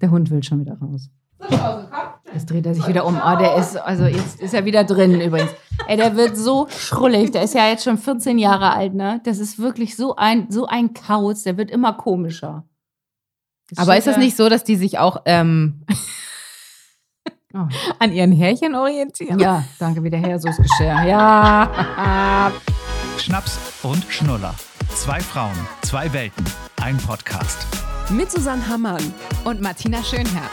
[0.00, 1.08] Der Hund will schon wieder raus.
[2.32, 3.16] Jetzt dreht er sich wieder um.
[3.24, 5.50] Oh, der ist, also jetzt ist er wieder drin übrigens.
[5.86, 7.30] Ey, der wird so schrullig.
[7.30, 9.20] Der ist ja jetzt schon 14 Jahre alt, ne?
[9.24, 11.42] Das ist wirklich so ein, so ein Kauz.
[11.44, 12.64] Der wird immer komischer.
[13.70, 15.84] Jetzt Aber ist das nicht so, dass die sich auch ähm,
[17.56, 17.68] Oh.
[18.00, 19.38] an ihren Härchen orientieren?
[19.38, 21.04] Ja, danke wieder her, so ist Geschirr.
[21.04, 22.50] Ja.
[23.16, 24.54] Schnaps und Schnuller.
[24.88, 26.44] Zwei Frauen, zwei Welten,
[26.82, 27.68] ein Podcast.
[28.10, 29.14] Mit Susanne Hammann.
[29.44, 30.50] Und Martina Schönherr.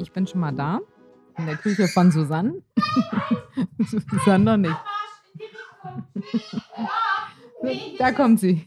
[0.00, 0.80] Ich bin schon mal da.
[1.36, 2.62] In der Küche von Susanne.
[4.10, 4.76] Susanne noch nicht.
[7.98, 8.66] Da kommt sie.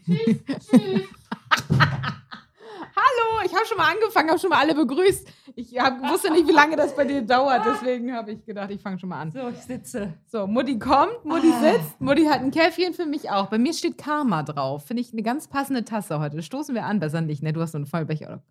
[3.02, 5.26] Hallo, ich habe schon mal angefangen, habe schon mal alle begrüßt.
[5.56, 8.80] Ich hab, wusste nicht, wie lange das bei dir dauert, deswegen habe ich gedacht, ich
[8.80, 9.32] fange schon mal an.
[9.32, 10.14] So, ich sitze.
[10.26, 13.48] So, Mutti kommt, Mutti sitzt, Mutti hat ein Käffchen für mich auch.
[13.48, 14.86] Bei mir steht Karma drauf.
[14.86, 16.42] Finde ich eine ganz passende Tasse heute.
[16.42, 17.52] Stoßen wir an, besser nicht, ne?
[17.52, 18.42] Du hast so einen Vollbecher, oder?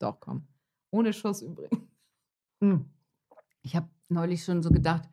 [0.00, 0.48] Doch, komm.
[0.90, 1.80] Ohne Schuss übrigens.
[2.60, 2.86] Hm.
[3.62, 5.08] Ich habe neulich schon so gedacht,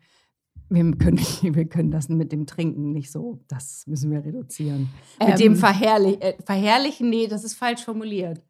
[0.69, 4.89] wir können, wir können das mit dem Trinken nicht so, das müssen wir reduzieren.
[5.19, 5.29] Ähm.
[5.29, 8.41] mit dem Verherrlich, äh, Verherrlichen, nee, das ist falsch formuliert.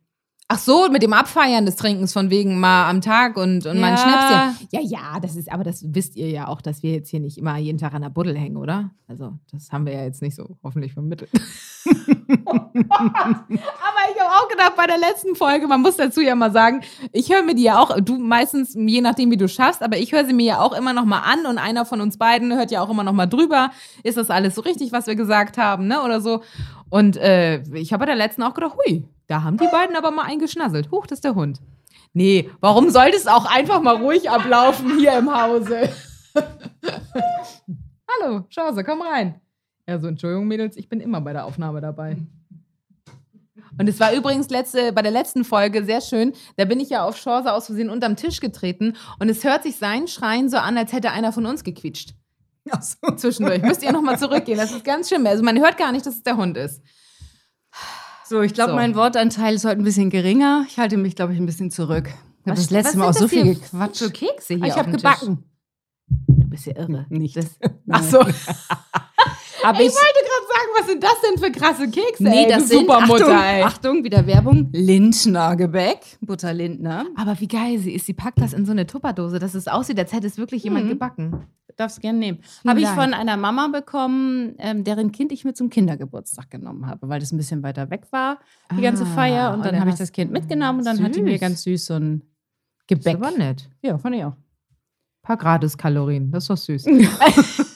[0.56, 3.88] Ach so, mit dem Abfeiern des Trinkens von wegen mal am Tag und, und mal
[3.88, 3.98] ein Ja.
[3.98, 4.68] Schnäpschen.
[4.72, 7.40] Ja, ja, das ist, aber das wisst ihr ja auch, dass wir jetzt hier nicht
[7.40, 8.92] immer jeden Tag an der Buddel hängen, oder?
[9.08, 11.32] Also, das haben wir ja jetzt nicht so hoffentlich vermittelt.
[11.86, 16.82] aber ich habe auch gedacht, bei der letzten Folge, man muss dazu ja mal sagen,
[17.12, 20.12] ich höre mir die ja auch, du meistens, je nachdem, wie du schaffst, aber ich
[20.12, 22.70] höre sie mir ja auch immer noch mal an und einer von uns beiden hört
[22.70, 23.72] ja auch immer noch mal drüber.
[24.04, 26.04] Ist das alles so richtig, was wir gesagt haben, ne?
[26.04, 26.42] Oder so.
[26.94, 30.12] Und äh, ich habe bei der letzten auch gedacht, hui, da haben die beiden aber
[30.12, 30.92] mal eingeschnasselt.
[30.92, 31.60] Huch, das ist der Hund.
[32.14, 35.90] Nee, warum sollte es auch einfach mal ruhig ablaufen hier im Hause?
[38.22, 39.42] Hallo, Chance, komm rein.
[39.88, 42.16] Ja, so, Entschuldigung, Mädels, ich bin immer bei der Aufnahme dabei.
[43.80, 46.34] Und es war übrigens letzte, bei der letzten Folge sehr schön.
[46.58, 49.78] Da bin ich ja auf Chance aus Versehen unterm Tisch getreten und es hört sich
[49.78, 52.14] sein Schreien so an, als hätte einer von uns gequietscht.
[52.72, 52.98] Ach so.
[53.16, 53.62] Zwischendurch.
[53.62, 54.58] Müsst ihr nochmal zurückgehen.
[54.58, 55.26] Das ist ganz schlimm.
[55.28, 56.82] Also man hört gar nicht, dass es der Hund ist.
[58.26, 58.76] So, ich glaube, So.
[58.78, 60.66] mein Wortanteil ist heute ein bisschen geringer.
[60.68, 62.08] Ich halte mich, glaube ich, ein bisschen zurück.
[62.08, 63.98] Ich habe Was- das letzte Mal auch so das viel hier gequatscht.
[64.00, 65.44] Für Kekse hier ich auf habe gebacken.
[66.08, 67.06] Du bist ja irre.
[67.10, 67.36] Nicht.
[67.38, 67.48] Das,
[67.90, 68.20] ach so.
[69.66, 72.24] Aber Ich wollte gerade sagen, was sind das denn für krasse Kekse?
[72.24, 73.64] Nee, ey, das sind, Supermutter, Achtung, ey.
[73.64, 77.06] Achtung, wieder Werbung, Lindner Gebäck, Butter Lindner.
[77.16, 78.06] Aber wie geil sie ist.
[78.06, 80.86] Sie packt das in so eine Tupperdose, dass es aussieht, als hätte es wirklich jemand
[80.86, 80.90] Mhm.
[80.90, 81.48] gebacken.
[81.78, 82.40] Darfst gerne nehmen.
[82.68, 87.10] Habe ich von einer Mama bekommen, ähm, deren Kind ich mit zum Kindergeburtstag genommen habe,
[87.10, 88.40] weil das ein bisschen weiter weg war,
[88.78, 89.50] die ganze Ah, Feier.
[89.52, 91.42] Und und dann habe ich das Kind mitgenommen und dann hat die mir Süß.
[91.42, 92.22] ganz süß so ein
[92.88, 93.16] Das Gebäck.
[93.20, 93.70] ist aber nett.
[93.82, 94.34] Ja, fand ich auch.
[95.24, 96.32] paar Gratis-Kalorien.
[96.32, 96.86] Das ist doch süß.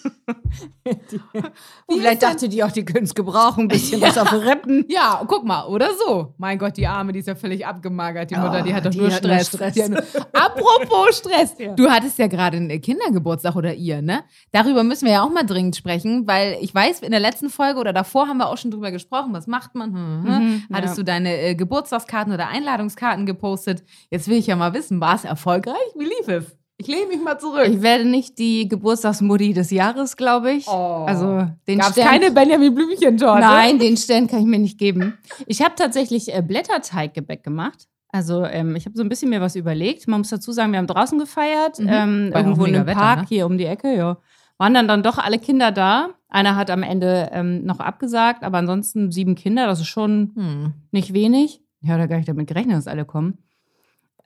[1.89, 4.85] Vielleicht dachte die auch, die können es gebrauchen, ein bisschen was auf Rippen.
[4.89, 6.33] Ja, guck mal, oder so.
[6.37, 8.31] Mein Gott, die Arme, die ist ja völlig abgemagert.
[8.31, 9.47] Die Mutter, die Ah, hat doch die nur hat Stress.
[9.47, 9.73] Stress.
[9.73, 10.03] Die hat nur-
[10.33, 11.55] Apropos Stress.
[11.57, 11.73] Ja.
[11.73, 14.23] Du hattest ja gerade einen Kindergeburtstag oder ihr, ne?
[14.51, 17.79] Darüber müssen wir ja auch mal dringend sprechen, weil ich weiß, in der letzten Folge
[17.79, 19.33] oder davor haben wir auch schon drüber gesprochen.
[19.33, 19.93] Was macht man?
[19.93, 20.43] Hm, hm.
[20.47, 21.03] Mhm, Hattest ja.
[21.03, 23.83] du deine äh, Geburtstagskarten oder Einladungskarten gepostet?
[24.09, 25.75] Jetzt will ich ja mal wissen, war es erfolgreich?
[25.95, 26.57] Wie lief es?
[26.79, 27.67] Ich lehne mich mal zurück.
[27.67, 30.67] Ich werde nicht die Geburtstagsmutti des Jahres, glaube ich.
[30.67, 31.05] Oh.
[31.07, 33.41] Also den Gab es Stern- keine Benjamin Blümchen-Torte?
[33.41, 35.17] Nein, den Stern kann ich mir nicht geben.
[35.47, 37.87] Ich habe tatsächlich äh, Blätterteiggebäck gemacht.
[38.09, 40.07] Also ähm, ich habe so ein bisschen mir was überlegt.
[40.07, 41.87] Man muss dazu sagen, wir haben draußen gefeiert, Mhm.
[41.89, 43.25] ähm, ja irgendwo in einem Wetter, Park ne?
[43.27, 43.95] hier um die Ecke.
[43.95, 44.17] Ja.
[44.59, 46.09] Waren dann, dann doch alle Kinder da.
[46.29, 50.73] Einer hat am Ende ähm, noch abgesagt, aber ansonsten sieben Kinder, das ist schon Hm.
[50.91, 51.61] nicht wenig.
[51.87, 53.39] Habe da gar nicht damit gerechnet, dass alle kommen.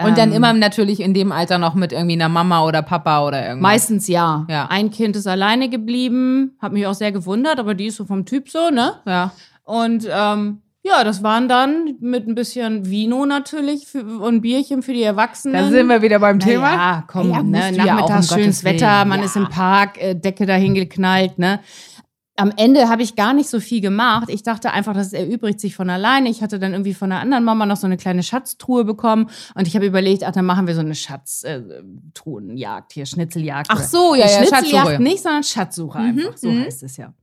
[0.05, 3.25] Und dann Ähm, immer natürlich in dem Alter noch mit irgendwie einer Mama oder Papa
[3.27, 3.61] oder irgendwas.
[3.71, 4.45] Meistens ja.
[4.49, 4.67] Ja.
[4.69, 8.25] Ein Kind ist alleine geblieben, hat mich auch sehr gewundert, aber die ist so vom
[8.25, 8.93] Typ so, ne?
[9.05, 9.31] Ja.
[9.63, 14.93] Und ähm, ja, das waren dann mit ein bisschen Vino natürlich für, und Bierchen für
[14.93, 15.53] die Erwachsenen.
[15.55, 16.73] Da sind wir wieder beim Thema.
[16.73, 19.25] Ja, komm, Ja, ne, ja nachmittags um schönes Wetter, man Ja.
[19.25, 21.59] ist im Park, äh, Decke dahin geknallt, ne?
[22.37, 24.29] Am Ende habe ich gar nicht so viel gemacht.
[24.29, 26.29] Ich dachte einfach, das erübrigt sich von alleine.
[26.29, 29.67] Ich hatte dann irgendwie von einer anderen Mama noch so eine kleine Schatztruhe bekommen und
[29.67, 33.67] ich habe überlegt, ach, dann machen wir so eine Schatztruhenjagd hier, Schnitzeljagd.
[33.69, 36.37] Ach so, ja, Nee, ja, Schnitzeljagd nicht, sondern Schatzsuche Mhm, einfach.
[36.37, 36.63] So mhm.
[36.63, 37.13] heißt es ja.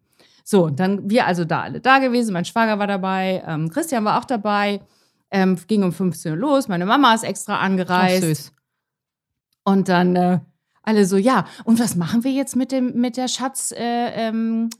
[0.45, 2.33] So, dann wir also da alle da gewesen.
[2.33, 4.81] Mein Schwager war dabei, ähm, Christian war auch dabei.
[5.31, 6.69] Ähm, ging um 15 Uhr los.
[6.69, 8.23] Meine Mama ist extra Ach, angereist.
[8.23, 8.53] süß.
[9.65, 10.41] Und dann äh,
[10.89, 13.79] alle so, ja, und was machen wir jetzt mit, dem, mit der Schatzsuche?
[13.79, 14.71] Äh, ähm?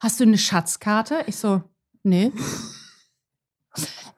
[0.00, 1.18] Hast du eine Schatzkarte?
[1.26, 1.62] Ich so,
[2.02, 2.32] nee.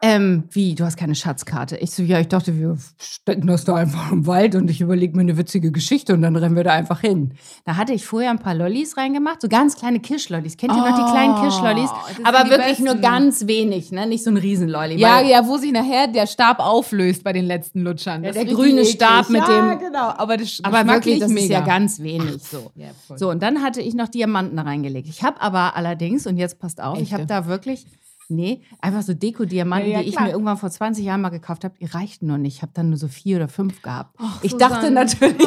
[0.06, 1.76] Ähm, wie, du hast keine Schatzkarte?
[1.78, 5.14] Ich so, ja, ich dachte, wir stecken das da einfach im Wald und ich überlege
[5.16, 7.34] mir eine witzige Geschichte und dann rennen wir da einfach hin.
[7.64, 10.56] Da hatte ich vorher ein paar Lollis reingemacht, so ganz kleine Kirschlollis.
[10.56, 11.90] Kennt ihr noch die kleinen Oh, Kirschlollis?
[12.24, 13.02] Aber wirklich nur besten.
[13.02, 14.06] ganz wenig, ne?
[14.06, 14.96] Nicht so ein Riesenlolli.
[14.96, 18.22] Ja, ja, wo sich nachher der Stab auflöst bei den letzten Lutschern.
[18.24, 20.08] Ja, der ist grüne richtig Stab mit ja, dem- genau.
[20.16, 21.54] Aber, das Aber wirklich, das ist mega.
[21.54, 22.70] ja ganz wenig so.
[22.76, 22.88] Ja.
[23.16, 25.08] So, und dann hatte ich noch Diamanten reingelegt.
[25.08, 27.34] Ich habe aber allerdings, und jetzt passt auf, ich habe Echte?
[27.34, 27.86] da wirklich,
[28.28, 30.26] nee, einfach so Deko-Diamanten, Ja, ja, die ich klar.
[30.26, 32.56] mir irgendwann vor 20 Jahren mal gekauft habe, die reichten noch nicht.
[32.56, 34.18] Ich habe dann nur so vier oder fünf gehabt.
[34.42, 34.74] ich Susanne.
[34.74, 35.46] dachte natürlich,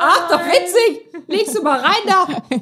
[0.00, 2.26] ach, doch witzig, legst du mal rein da.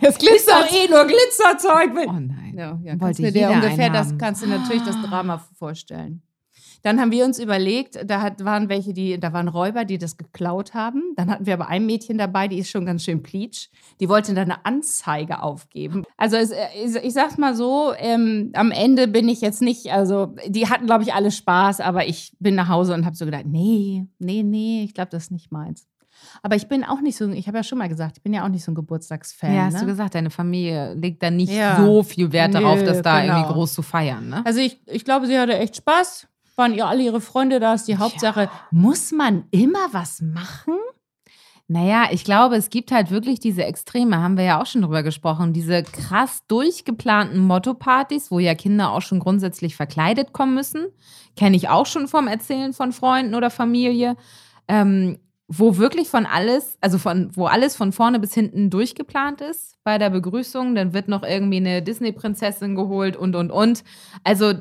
[0.00, 1.90] Es doch eh nur Glitzerzeug.
[2.08, 2.54] Oh nein.
[2.56, 6.22] Ja, ja kannst du dir ungefähr, das kannst du natürlich das Drama vorstellen.
[6.82, 10.16] Dann haben wir uns überlegt, da hat, waren welche, die, da waren Räuber, die das
[10.16, 11.02] geklaut haben.
[11.16, 13.68] Dann hatten wir aber ein Mädchen dabei, die ist schon ganz schön pleatsch.
[14.00, 16.04] Die wollte dann eine Anzeige aufgeben.
[16.16, 20.34] Also es, ich, ich sag's mal so, ähm, am Ende bin ich jetzt nicht, also
[20.46, 23.46] die hatten, glaube ich, alle Spaß, aber ich bin nach Hause und habe so gedacht,
[23.46, 25.86] nee, nee, nee, ich glaube, das ist nicht meins.
[26.42, 28.44] Aber ich bin auch nicht so, ich habe ja schon mal gesagt, ich bin ja
[28.44, 29.54] auch nicht so ein Geburtstagsfan.
[29.54, 29.80] Ja, hast ne?
[29.80, 31.76] du gesagt, deine Familie legt da nicht Ja.
[31.84, 33.34] so viel Wert darauf, Nö, das da genau.
[33.38, 34.42] irgendwie groß zu feiern, ne?
[34.44, 36.28] Also ich, ich glaube, sie hatte echt Spaß.
[36.56, 38.50] Waren ihr alle ihre Freunde da, ist die Hauptsache.
[38.70, 40.74] Muss man immer was machen?
[41.68, 45.02] Naja, ich glaube, es gibt halt wirklich diese Extreme, haben wir ja auch schon drüber
[45.02, 50.88] gesprochen, diese krass durchgeplanten Motto-Partys, wo ja Kinder auch schon grundsätzlich verkleidet kommen müssen.
[51.34, 54.16] Kenne ich auch schon vom Erzählen von Freunden oder Familie.
[54.68, 55.18] Ähm,
[55.48, 59.98] wo wirklich von alles, also von, wo alles von vorne bis hinten durchgeplant ist bei
[59.98, 63.84] der Begrüßung, dann wird noch irgendwie eine Disney-Prinzessin geholt und und und.
[64.24, 64.54] Also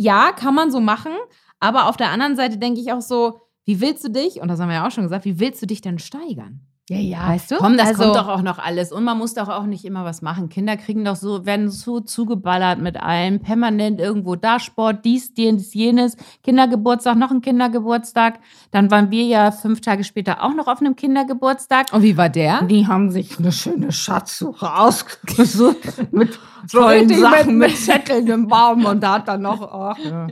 [0.00, 1.12] ja, kann man so machen,
[1.58, 4.58] aber auf der anderen Seite denke ich auch so, wie willst du dich, und das
[4.58, 6.66] haben wir ja auch schon gesagt, wie willst du dich denn steigern?
[6.92, 7.28] Ja, ja.
[7.28, 7.54] Weißt du?
[7.54, 8.90] Komm, das Also- kommt doch auch noch alles.
[8.90, 10.48] Und man muss doch auch nicht immer was machen.
[10.48, 13.38] Kinder kriegen doch so, werden so zugeballert mit allem.
[13.38, 16.16] Permanent irgendwo da Sport, dies, dies, jenes.
[16.42, 18.40] Kindergeburtstag, noch ein Kindergeburtstag.
[18.72, 21.92] Dann waren wir ja fünf Tage später auch noch auf einem Kindergeburtstag.
[21.92, 22.62] Und wie war der?
[22.64, 25.78] Die haben sich eine schöne Schatzsuche ausgesucht
[26.12, 26.36] mit
[26.72, 30.26] tollen Sachen, mit- mit Zetteln im Baum und da hat dann noch, ach, ja.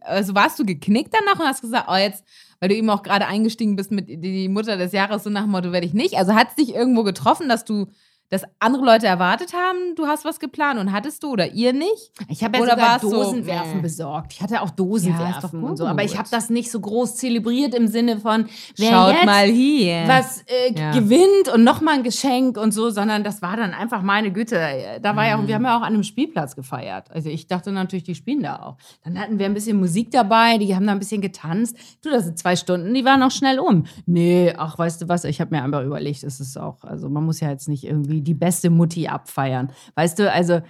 [0.00, 2.24] Also warst du geknickt danach und hast gesagt, oh jetzt,
[2.60, 5.50] weil du eben auch gerade eingestiegen bist mit die Mutter des Jahres, so nach dem
[5.50, 6.16] Motto werde ich nicht.
[6.16, 7.86] Also hat es dich irgendwo getroffen, dass du,
[8.30, 12.10] dass andere Leute erwartet haben, du hast was geplant und hattest du oder ihr nicht?
[12.28, 13.82] Ich habe ja Oder sogar so, Dosenwerfen nee.
[13.82, 14.32] besorgt.
[14.32, 15.86] Ich hatte auch Ja, Dosenwerfen und so.
[15.86, 20.04] Aber ich habe das nicht so groß zelebriert im Sinne von, wer Schaut mal hier.
[20.06, 20.92] was äh, Ja.
[20.92, 24.58] gewinnt und nochmal ein Geschenk und so, sondern das war dann einfach meine Güte.
[25.02, 27.10] Da war ja auch, wir haben ja auch an einem Spielplatz gefeiert.
[27.10, 28.76] Also ich dachte natürlich, die spielen da auch.
[29.04, 31.76] Dann hatten wir ein bisschen Musik dabei, die haben da ein bisschen getanzt.
[32.02, 33.84] Du, das sind zwei Stunden, die waren auch schnell um.
[34.06, 37.24] Nee, ach, weißt du was, ich habe mir einfach überlegt, es ist auch, also man
[37.24, 39.72] muss ja jetzt nicht irgendwie die beste Mutti abfeiern.
[39.94, 40.60] Weißt du, also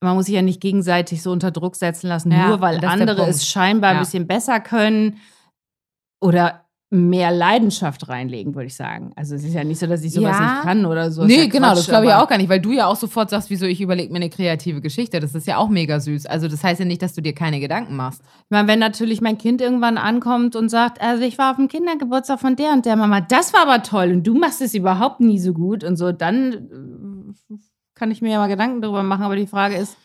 [0.00, 3.26] man muss sich ja nicht gegenseitig so unter Druck setzen lassen, Ja, nur weil andere
[3.28, 3.98] es scheinbar Ja.
[3.98, 5.18] ein bisschen besser können
[6.20, 9.12] oder mehr Leidenschaft reinlegen, würde ich sagen.
[9.16, 10.52] Also es ist ja nicht so, dass ich sowas Ja.
[10.56, 11.24] nicht kann oder so.
[11.24, 13.30] Nee, ja genau, Quatsch, das glaube ich auch gar nicht, weil du ja auch sofort
[13.30, 15.18] sagst, wieso ich überlege mir eine kreative Geschichte.
[15.18, 16.26] Das ist ja auch mega süß.
[16.26, 18.20] Also das heißt ja nicht, dass du dir keine Gedanken machst.
[18.44, 21.68] Ich meine, wenn natürlich mein Kind irgendwann ankommt und sagt, also ich war auf dem
[21.68, 25.20] Kindergeburtstag von der und der Mama, das war aber toll und du machst es überhaupt
[25.20, 27.56] nie so gut und so, dann äh,
[27.94, 29.22] kann ich mir ja mal Gedanken darüber machen.
[29.22, 29.96] Aber die Frage ist,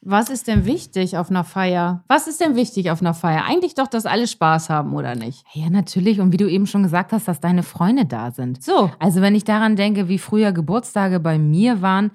[0.00, 2.04] was ist denn wichtig auf einer Feier?
[2.06, 3.44] Was ist denn wichtig auf einer Feier?
[3.44, 5.44] Eigentlich doch, dass alle Spaß haben, oder nicht?
[5.52, 6.20] Ja, natürlich.
[6.20, 8.62] Und wie du eben schon gesagt hast, dass deine Freunde da sind.
[8.62, 8.90] So.
[9.00, 12.12] Also wenn ich daran denke, wie früher Geburtstage bei mir waren,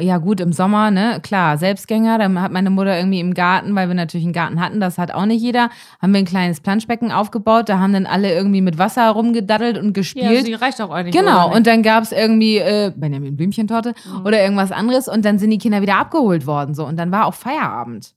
[0.00, 3.88] ja gut, im Sommer, ne, klar, Selbstgänger, dann hat meine Mutter irgendwie im Garten, weil
[3.88, 5.68] wir natürlich einen Garten hatten, das hat auch nicht jeder,
[6.00, 9.88] haben wir ein kleines Planschbecken aufgebaut, da haben dann alle irgendwie mit Wasser rumgedaddelt und
[9.88, 10.46] Ja, gespielt.
[10.46, 11.14] sie reicht auch eigentlich.
[11.14, 14.24] Genau, und dann gab es irgendwie äh, Benjamin Blümchentorte Mhm.
[14.26, 17.26] oder irgendwas anderes und dann sind die Kinder wieder abgeholt worden so und dann war
[17.26, 18.14] auch Feierabend.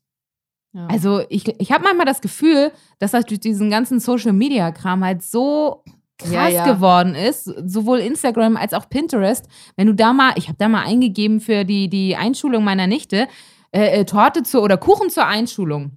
[0.73, 0.87] Ja.
[0.91, 5.83] Also ich, ich habe manchmal das Gefühl, dass das durch diesen ganzen Social-Media-Kram halt so
[6.17, 6.73] krass Ja, ja.
[6.73, 9.47] geworden ist, sowohl Instagram als auch Pinterest.
[9.75, 13.27] Wenn du da mal, ich habe da mal eingegeben für die, die Einschulung meiner Nichte,
[13.71, 15.91] äh, äh, Torte zur oder Kuchen zur Einschulung.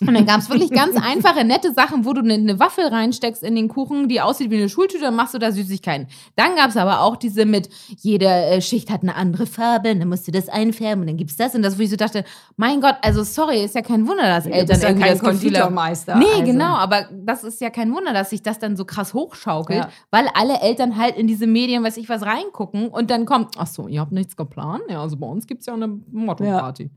[0.00, 3.44] Und dann gab es wirklich ganz einfache, nette Sachen, wo du eine, eine Waffel reinsteckst
[3.44, 6.08] in den Kuchen, die aussieht wie eine Schultüte, dann machst du da Süßigkeiten.
[6.34, 10.00] Dann gab es aber auch diese mit, jede äh, Schicht hat eine andere Farbe, und
[10.00, 12.24] dann musst du das einfärben und dann gibt's das und das, wo ich so dachte,
[12.56, 15.22] mein Gott, also sorry, ist ja kein Wunder, dass Eltern bist ja irgendwie kein das.
[15.22, 16.16] Konditormeister.
[16.16, 16.44] Nee, also.
[16.44, 19.90] genau, aber das ist ja kein Wunder, dass sich das dann so krass hochschaukelt, Ja.
[20.10, 23.68] weil alle Eltern halt in diese Medien, weiß ich was, reingucken und dann kommt, ach
[23.68, 24.82] so, ihr habt nichts geplant?
[24.88, 26.90] Ja, also bei uns gibt's ja eine Motto-Party.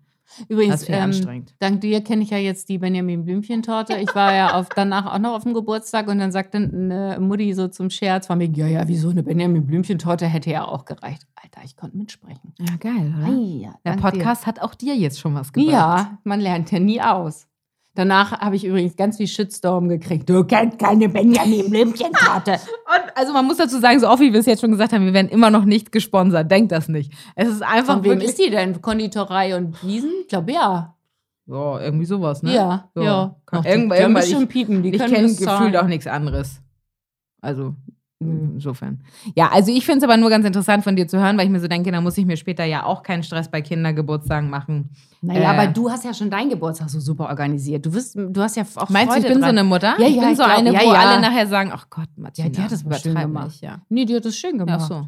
[0.49, 1.53] Übrigens, ähm, anstrengend.
[1.59, 3.97] dank dir kenne ich ja jetzt die Benjamin Blümchen-Torte.
[3.97, 7.53] Ich war ja auf, danach auch noch auf dem Geburtstag und dann sagte eine Mutti
[7.53, 11.25] so zum Scherz von mir, ja, ja, wieso eine Benjamin Blümchen-Torte hätte ja auch gereicht.
[11.35, 12.53] Alter, ich konnte mitsprechen.
[12.59, 13.27] Ja, geil, oder?
[13.33, 15.65] Ja, Der Podcast hat auch dir jetzt schon was Dir.
[15.65, 15.71] gebracht.
[15.71, 17.46] Ja, man lernt ja nie aus.
[17.97, 20.29] Danach habe ich übrigens ganz viel Shitstorm gekriegt.
[20.29, 22.51] Du kennst keine Benjamin Blümchenkarte.
[22.85, 25.03] Und also man muss dazu sagen, so oft wie wir es jetzt schon gesagt haben,
[25.03, 26.51] wir werden immer noch nicht gesponsert.
[26.51, 27.11] Denkt das nicht.
[27.33, 28.83] Es ist einfach Von wem ist die denn?
[28.83, 30.11] Konditorei und Wiesen?
[30.21, 30.95] Ich glaube ja.
[31.47, 32.53] Ja, irgendwie sowas, ne?
[32.53, 33.01] Ja, so.
[33.01, 33.35] ja.
[33.47, 34.83] Kann, Ach, die irgendwann, ich, piepen.
[34.83, 36.61] Die ich kenne gefühlt auch nichts anderes.
[37.41, 37.73] Also,
[38.19, 38.99] insofern.
[39.35, 41.51] Ja, also ich finde es aber nur ganz interessant von dir zu hören, weil ich
[41.51, 44.89] mir so denke, da muss ich mir später ja auch keinen Stress bei Kindergeburtstagen machen.
[45.21, 45.45] Naja, Äh.
[45.45, 47.85] aber du hast ja schon deinen Geburtstag so super organisiert.
[47.85, 49.49] Du, wirst, du hast ja auch Meinst du, Freude ich bin dran.
[49.55, 49.95] so eine Mutter?
[49.99, 50.99] Ja, ich ja, bin ich so glaub- eine, ja, wo ja.
[50.99, 53.47] alle nachher sagen, ach Gott, Martina, Ja, die hat das bestimmt übertreib gemacht.
[53.47, 53.81] nicht, ja.
[53.89, 54.87] Nee, die hat das schön gemacht.
[54.87, 55.07] so.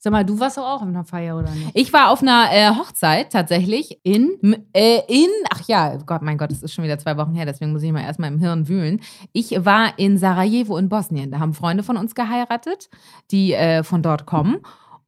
[0.00, 1.70] Sag mal, du warst doch auch auf einer Feier, oder nicht?
[1.74, 4.38] Ich war auf einer äh, Hochzeit tatsächlich In?
[4.72, 7.72] Äh, in, ach ja, Gott, mein Gott, es ist schon wieder zwei Wochen her, deswegen
[7.72, 9.00] muss ich mal erstmal im Hirn wühlen.
[9.32, 11.32] Ich war in Sarajevo in Bosnien.
[11.32, 12.88] Da haben Freunde von uns geheiratet,
[13.32, 14.58] die äh, von dort kommen.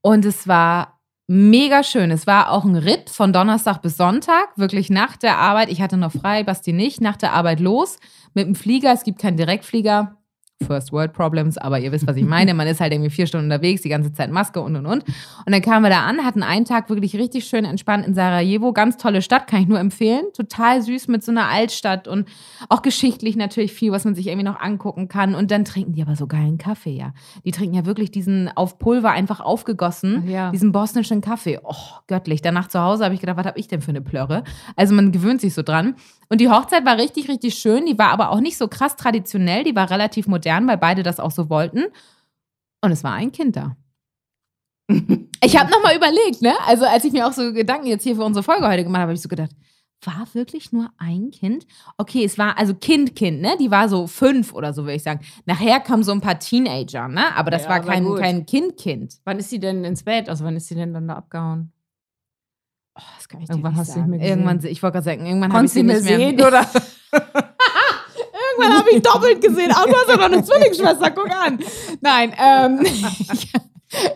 [0.01, 2.11] Und es war mega schön.
[2.11, 5.71] Es war auch ein Ritt von Donnerstag bis Sonntag, wirklich nach der Arbeit.
[5.71, 8.01] Ich hatte noch frei, Basti nicht, nach der Arbeit los
[8.35, 8.93] mit dem Flieger.
[8.93, 10.17] Es gibt keinen Direktflieger.
[10.67, 12.55] First World Problems, aber ihr wisst, was ich meine.
[12.55, 15.05] Man ist halt irgendwie vier Stunden unterwegs, die ganze Zeit Maske und und und.
[15.05, 18.73] Und dann kamen wir da an, hatten einen Tag wirklich richtig schön entspannt in Sarajevo.
[18.73, 20.25] Ganz tolle Stadt, kann ich nur empfehlen.
[20.35, 22.29] Total süß mit so einer Altstadt und
[22.69, 25.35] auch geschichtlich natürlich viel, was man sich irgendwie noch angucken kann.
[25.35, 27.15] Und dann trinken die aber so geilen Kaffee, ja.
[27.45, 30.51] Die trinken ja wirklich diesen auf Pulver einfach aufgegossen, ja.
[30.51, 31.59] diesen bosnischen Kaffee.
[31.63, 31.75] Oh,
[32.07, 32.43] göttlich.
[32.43, 34.45] Danach zu Hause habe ich gedacht, was habe ich denn für eine Plörre?
[34.77, 35.95] Also man gewöhnt sich so dran.
[36.29, 37.87] Und die Hochzeit war richtig, richtig schön.
[37.87, 39.65] Die war aber auch nicht so krass traditionell.
[39.65, 41.85] Die war relativ modern, weil beide das auch so wollten.
[42.83, 43.77] Und es war ein Kind da.
[45.43, 46.53] Ich habe nochmal überlegt, ne?
[46.67, 49.09] Also als ich mir auch so Gedanken jetzt hier für unsere Folge heute gemacht habe,
[49.09, 49.51] habe ich so gedacht,
[50.05, 51.67] war wirklich nur ein Kind?
[51.97, 53.57] Okay, es war also Kind, Kind, ne?
[53.59, 55.21] Die war so fünf oder so, würde ich sagen.
[55.47, 57.35] Nachher kamen so ein paar Teenager, ne?
[57.37, 59.15] Aber das Ja, war kein, kein Kind, Kind.
[59.25, 60.29] Wann ist sie denn ins Bett?
[60.29, 61.73] Also wann ist sie denn dann da abgehauen?
[62.99, 64.11] Oh, das kann ich Irgendwann dir hast nicht du nicht sagen.
[64.11, 64.39] mehr gesehen.
[64.47, 66.67] Irgendwann, ich wollte gerade sagen, irgendwann habe ich sie nicht mehr sehen, oder?
[68.61, 69.71] Irgendwann habe ich doppelt gesehen.
[69.75, 71.59] Ach, du hast ja noch eine Zwillingsschwester, guck an.
[72.01, 72.81] Nein, ähm,
[73.33, 73.53] ich,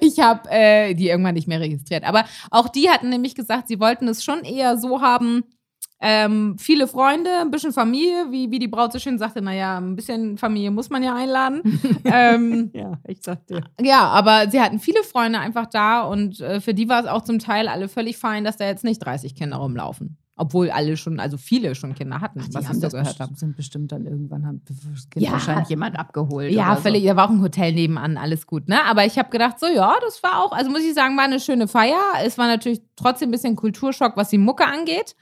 [0.00, 2.04] ich habe äh, die irgendwann nicht mehr registriert.
[2.04, 5.44] Aber auch die hatten nämlich gesagt, sie wollten es schon eher so haben,
[6.06, 9.96] ähm, viele Freunde, ein bisschen Familie, wie, wie die Braut so schön sagte, naja, ein
[9.96, 11.80] bisschen Familie muss man ja einladen.
[12.04, 13.62] ähm, Ja, ich sagte.
[13.80, 17.22] ja, aber sie hatten viele Freunde einfach da und äh, für die war es auch
[17.22, 20.18] zum Teil alle völlig fein, dass da jetzt nicht 30 Kinder rumlaufen.
[20.36, 23.34] Obwohl alle schon, also viele schon Kinder hatten, Die was ich so gehört habe.
[23.36, 25.30] sind bestimmt dann irgendwann haben das Kind Ja.
[25.32, 26.50] wahrscheinlich jemand abgeholt.
[26.50, 26.82] Ja, oder so.
[26.82, 27.04] völlig.
[27.04, 28.84] Da war auch ein Hotel nebenan, alles gut, ne?
[28.84, 31.38] Aber ich habe gedacht, so, ja, das war auch, also muss ich sagen, war eine
[31.38, 32.00] schöne Feier.
[32.24, 35.14] Es war natürlich trotzdem ein bisschen Kulturschock, was die Mucke angeht.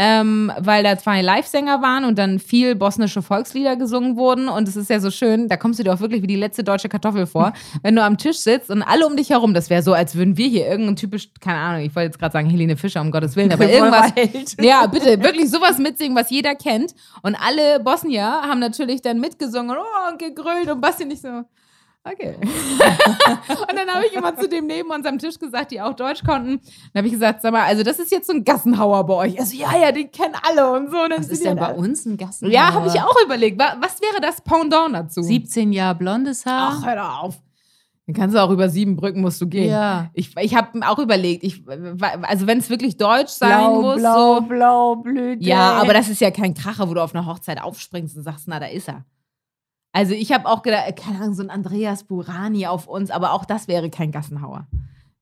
[0.00, 4.48] Ähm, weil da zwei Live-Sänger waren und dann viel bosnische Volkslieder gesungen wurden.
[4.48, 6.62] Und es ist ja so schön, da kommst du dir auch wirklich wie die letzte
[6.62, 7.52] deutsche Kartoffel vor,
[7.82, 10.36] wenn du am Tisch sitzt und alle um dich herum, das wäre so, als würden
[10.36, 13.34] wir hier irgendein typisch, keine Ahnung, ich wollte jetzt gerade sagen Helene Fischer, um Gottes
[13.34, 14.12] Willen, aber irgendwas,
[14.60, 16.94] ja, bitte, wirklich sowas mitsingen, was jeder kennt.
[17.22, 21.42] Und alle Bosnier haben natürlich dann mitgesungen oh, und gegrölt und Basti nicht so.
[22.12, 22.34] Okay.
[22.40, 26.22] und dann habe ich immer zu dem neben uns am Tisch gesagt, die auch Deutsch
[26.24, 26.60] konnten.
[26.92, 29.38] Dann habe ich gesagt, sag mal, also das ist jetzt so ein Gassenhauer bei euch.
[29.38, 30.96] Also ja, ja, den kennen alle und so.
[30.98, 32.50] Und Was ist denn bei uns ein Gassen?
[32.50, 33.58] Ja, habe ich auch überlegt.
[33.58, 35.22] Wa- Was wäre das Pendant dazu?
[35.22, 36.78] 17 Jahre blondes Haar.
[36.80, 37.38] Ach, hör doch auf.
[38.06, 39.70] Dann kannst du auch über sieben Brücken musst du gehen.
[39.70, 40.08] Ja.
[40.14, 41.62] Ich, ich habe auch überlegt, ich,
[42.22, 45.44] also wenn es wirklich deutsch sein blau, muss, blau, so, blau, Blüte.
[45.44, 48.48] Ja, aber das ist ja kein Kracher, wo du auf einer Hochzeit aufspringst und sagst,
[48.48, 49.04] na, da ist er.
[49.98, 53.44] Also ich habe auch gedacht, keine Ahnung, so ein Andreas Burani auf uns, aber auch
[53.44, 54.68] das wäre kein Gassenhauer.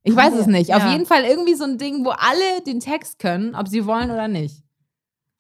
[0.02, 0.75] Ich weiß es nicht.
[0.75, 0.92] Auf Ja.
[0.92, 4.28] jeden Fall irgendwie so ein Ding, wo alle den Text können, ob sie wollen oder
[4.28, 4.62] nicht.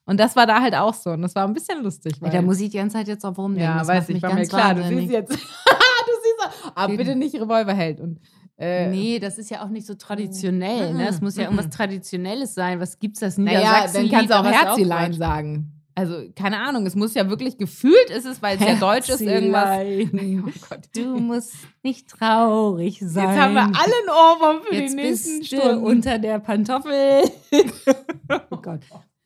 [0.06, 1.10] Und das war da halt auch so.
[1.10, 2.14] Und das war ein bisschen lustig.
[2.20, 3.70] Weil, da muss ich die ganze Zeit jetzt drauf rumdenken.
[3.72, 4.74] ja, das weiß ich, war mir ganz klar.
[4.74, 5.30] Du siehst jetzt.
[5.32, 6.72] du siehst.
[6.74, 8.00] Aber Geht bitte nicht Revolverheld.
[8.00, 8.20] Und,
[8.56, 10.92] äh, Nee, das ist ja auch nicht so traditionell.
[10.92, 10.98] Mhm.
[10.98, 11.08] Ne?
[11.08, 12.80] Es muss ja irgendwas Traditionelles sein.
[12.80, 13.94] Was gibt's das Naja, Niedersachsen?
[13.94, 15.72] dann kannst du auch was Herzilein sagen.
[15.98, 19.22] Also, keine Ahnung, es muss ja wirklich gefühlt ist es, weil es ja deutsch ist,
[19.22, 19.80] irgendwas.
[19.80, 20.80] Oh Gott.
[20.94, 23.30] Du musst nicht traurig sein.
[23.30, 25.84] Jetzt haben wir alle einen Ohrwurm für Jetzt die nächsten bist du Stunden.
[25.86, 27.22] unter der Pantoffel.
[28.50, 28.80] oh Gott.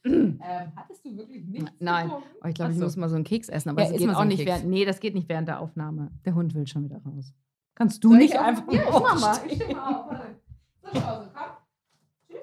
[0.04, 0.40] ähm,
[0.76, 2.08] hattest du wirklich nichts Nein.
[2.10, 2.84] Oh, ich glaube, ich so.
[2.84, 4.66] muss mal so einen Keks essen, aber Ja, das geht auch nicht während.
[4.66, 6.12] Nee, das geht nicht während der Aufnahme.
[6.24, 7.34] Der Hund will schon wieder raus.
[7.74, 9.38] Kannst du Soll nicht einfach Ja, ich mach mal.
[9.48, 10.06] Ich steh mal auf.
[10.08, 10.36] Warte.
[10.82, 11.46] So, Pause, komm.
[12.28, 12.38] Tschüss.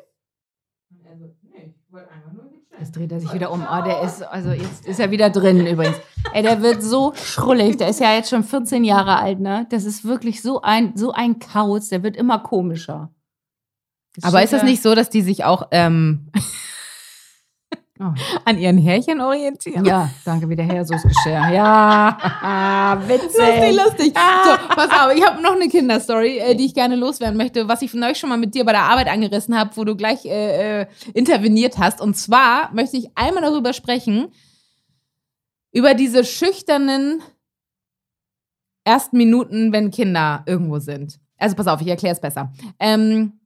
[0.92, 2.47] Und er so, nee, ich wollte einfach nur
[2.88, 3.68] Jetzt dreht er sich wieder um.
[3.70, 5.98] Oh, der ist, also jetzt ist er wieder drin übrigens.
[6.32, 7.76] Ey, der wird so schrullig.
[7.76, 9.68] Der ist ja jetzt schon 14 Jahre alt, ne?
[9.72, 11.90] Das ist wirklich so ein, so ein Kauz.
[11.90, 13.10] Der wird immer komischer.
[14.16, 16.32] Jetzt Aber ist das nicht so, dass die sich auch ähm,
[18.00, 18.14] Oh.
[18.46, 19.84] an ihren Härchen orientieren?
[19.86, 21.50] Ja, danke, wieder her, so ist Geschirr.
[21.50, 23.38] Ja, witzig.
[23.38, 24.14] Lustig, lustig.
[24.44, 27.82] So, pass auf, ich habe noch eine Kinderstory, äh, die ich gerne loswerden möchte, was
[27.82, 30.26] ich von euch schon mal mit dir bei der Arbeit angerissen habe, wo du gleich
[30.26, 32.00] äh, äh, interveniert hast.
[32.02, 34.28] Und zwar möchte ich einmal darüber sprechen,
[35.72, 37.22] über diese schüchternen
[38.84, 41.20] ersten Minuten, wenn Kinder irgendwo sind.
[41.38, 42.52] Also pass auf, ich erkläre es besser.
[42.80, 43.40] Ähm,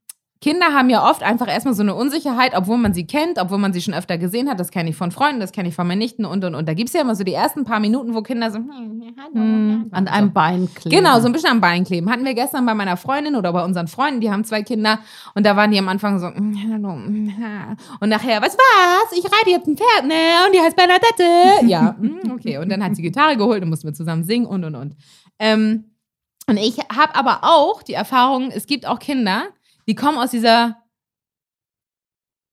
[0.43, 3.74] Kinder haben ja oft einfach erstmal so eine Unsicherheit, obwohl man sie kennt, obwohl man
[3.74, 4.60] sie schon öfter gesehen hat.
[4.60, 6.67] Das kenne ich von Freunden, das kenne ich von meinen Nichten und und und.
[6.67, 9.36] Da gibt es ja immer so die ersten paar Minuten, wo Kinder so hm, hallo,
[9.36, 10.95] Hm, an einem Bein kleben.
[10.98, 12.10] Genau, so ein bisschen am Bein kleben.
[12.10, 14.98] Hatten wir gestern bei meiner Freundin oder bei unseren Freunden, die haben zwei Kinder
[15.36, 19.17] und da waren die am Anfang so, "Mm, hallo, ha." und nachher, was was?
[19.19, 20.15] Ich reite jetzt ein Pferd, ne?
[20.48, 21.67] Und die heißt Bernadette.
[21.67, 22.57] Ja, mm, okay.
[22.57, 24.95] Und dann hat sie Gitarre geholt und mussten wir zusammen singen und und und.
[25.38, 25.86] Ähm,
[26.48, 29.43] und ich habe aber auch die Erfahrung, es gibt auch Kinder,
[29.91, 30.81] die kommen aus dieser,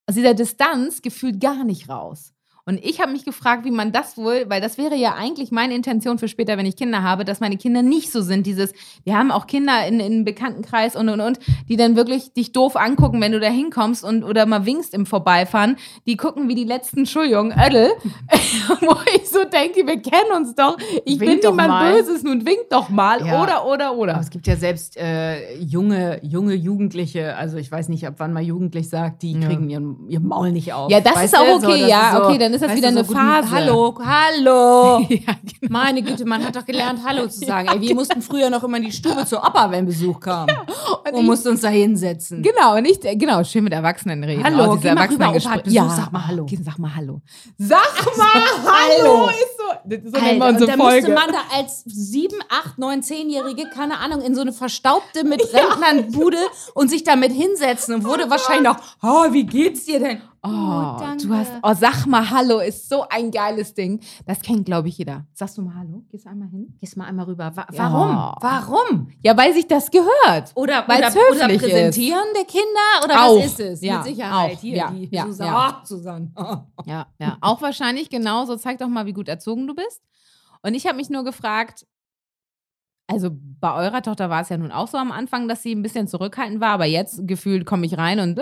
[0.05, 2.33] aus dieser Distanz gefühlt gar nicht raus.
[2.69, 5.73] Und ich habe mich gefragt, wie man das wohl, weil das wäre ja eigentlich meine
[5.73, 8.45] Intention für später, wenn ich Kinder habe, dass meine Kinder nicht so sind.
[8.45, 8.73] Dieses,
[9.03, 12.75] wir haben auch Kinder in, in Bekanntenkreis und und und, die dann wirklich dich doof
[12.75, 15.77] angucken, wenn du da hinkommst und oder mal winkst im Vorbeifahren.
[16.05, 17.89] Die gucken wie die letzten, Entschuldigung, Ödel,
[18.81, 20.77] wo ich so denke, wir kennen uns doch.
[21.05, 21.93] Ich Wink bin niemand mal.
[21.93, 23.25] Böses, nun wink doch mal.
[23.25, 23.41] Ja.
[23.41, 24.13] Oder, oder, oder.
[24.13, 28.31] Aber es gibt ja selbst äh, junge, junge Jugendliche, also ich weiß nicht, ab wann
[28.31, 29.47] man jugendlich sagt, die Ja.
[29.47, 30.91] kriegen ihren, ihr Maul nicht auf.
[30.91, 32.91] Ja, das Weißt ist auch okay, das ja, so- okay, dann ist das weißt wieder
[32.91, 33.51] du, eine Phase.
[33.51, 34.99] Hallo, hallo.
[35.09, 35.69] ja, genau.
[35.69, 37.69] Meine Güte, man hat doch gelernt, Hallo zu sagen.
[37.69, 40.47] Ey, wir mussten früher noch immer in die Stube zur Opa, wenn Besuch kam.
[40.49, 42.41] Und Und ich- mussten uns da hinsetzen.
[42.41, 44.43] Genau, und ich, genau, schön mit Erwachsenen reden.
[44.43, 45.29] Hallo, geh mal rüber.
[45.35, 46.45] Opa hat Besuch, sag mal Hallo.
[46.45, 47.21] geh, Sag mal Hallo.
[47.57, 48.25] Sag mal
[48.65, 49.29] Hallo.
[49.29, 51.13] Ist so, das ist so Alter, und unsere da musste Folge.
[51.13, 56.37] man da als sieben, acht, neun, zehnjährige, keine Ahnung, in so eine verstaubte mit Rentnernbude
[56.73, 60.21] und sich damit hinsetzen und wurde wahrscheinlich noch, oh, wie geht's dir denn?
[60.41, 61.27] Oh, danke.
[61.27, 63.99] du hast, oh, sag mal Hallo ist so ein geiles Ding.
[64.25, 65.25] Das kennt, glaube ich, jeder.
[65.33, 66.03] Sagst du mal Hallo?
[66.09, 66.77] Gehst du einmal hin?
[66.79, 67.51] Gehst mal einmal rüber.
[67.55, 67.91] Wa Ja.
[67.91, 68.35] warum?
[68.41, 69.11] Warum?
[69.21, 70.51] Ja, weil sich das gehört.
[70.55, 73.03] Oder, oder, oder höflich präsentieren der Kinder?
[73.03, 73.37] Oder Auch.
[73.37, 73.81] was ist es?
[73.81, 74.55] Ja, Mit Sicherheit.
[74.55, 74.59] auch.
[74.61, 75.51] Hier, Ja, die ja, Susanne.
[75.51, 75.69] ja.
[75.81, 76.31] Oh, Susanne.
[76.37, 76.57] Oh.
[76.85, 77.37] Ja, ja.
[77.41, 78.55] Auch wahrscheinlich genauso.
[78.55, 80.01] Zeig doch mal, wie gut erzogen du bist.
[80.61, 81.85] Und ich habe mich nur gefragt,
[83.07, 83.29] also
[83.59, 86.07] bei eurer Tochter war es ja nun auch so am Anfang, dass sie ein bisschen
[86.07, 88.35] zurückhaltend war, aber jetzt gefühlt komme ich rein und